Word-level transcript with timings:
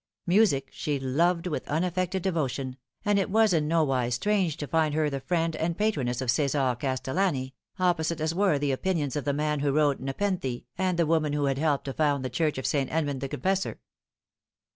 Music 0.25 0.67
she 0.71 0.99
loved 0.99 1.45
with 1.45 1.67
unaffected 1.67 2.23
devotion, 2.23 2.75
and 3.05 3.19
it 3.19 3.29
was 3.29 3.53
in 3.53 3.67
nowise 3.67 4.15
strange 4.15 4.57
to 4.57 4.65
find 4.65 4.95
her 4.95 5.11
the 5.11 5.19
friend 5.19 5.55
and 5.55 5.77
patroness 5.77 6.21
of 6.21 6.29
C6sar 6.29 6.79
Castellani, 6.79 7.53
opposite 7.77 8.19
as 8.19 8.33
were 8.33 8.57
the 8.57 8.71
opinions 8.71 9.15
of 9.15 9.25
the 9.25 9.31
man 9.33 9.59
who 9.59 9.71
wrote 9.71 9.99
Nepenthe 9.99 10.63
and 10.75 10.97
the 10.97 11.05
woman 11.05 11.33
who 11.33 11.45
had 11.45 11.59
helped 11.59 11.85
to 11.85 11.93
found 11.93 12.25
the 12.25 12.31
church 12.31 12.57
of 12.57 12.65
St. 12.65 12.91
Edmund 12.91 13.21
the 13.21 13.29
Confessor. 13.29 13.79